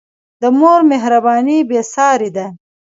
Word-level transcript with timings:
د 0.41 0.43
مور 0.57 0.81
مهرباني 0.91 1.57
بېساری 1.69 2.29
ده. 2.35 2.45